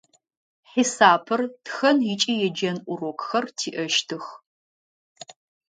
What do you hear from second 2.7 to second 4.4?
урокхэр тиӏэщтых.